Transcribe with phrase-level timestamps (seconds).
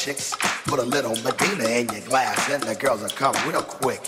[0.00, 0.34] chicks.
[0.64, 4.00] Put a little Medina in your glass and the girls will come real quick.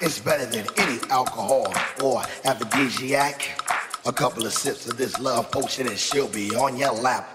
[0.00, 3.60] It's better than any alcohol or aphrodisiac.
[4.06, 7.26] A couple of sips of this love potion and she'll be on your lap.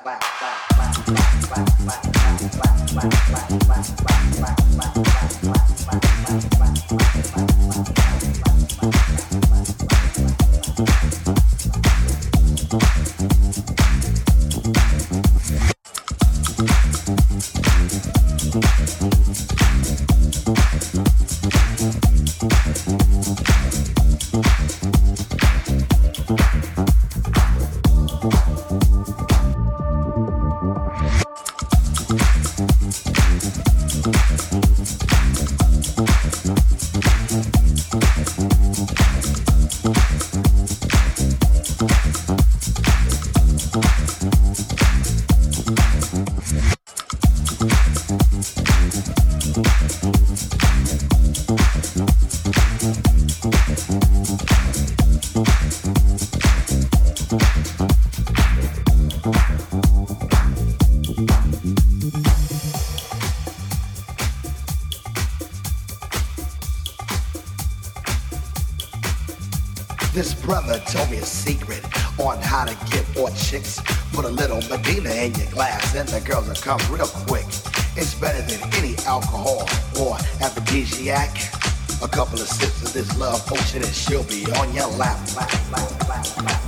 [75.25, 77.45] In your glass and the girls will come real quick.
[77.97, 79.63] It's better than any alcohol
[79.99, 81.31] or aphrodisiac.
[82.03, 85.51] A couple of sips of this love potion and she'll be on your lap, lap,
[85.71, 86.64] lap, lap,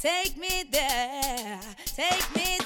[0.00, 1.60] take me there,
[1.96, 2.57] take me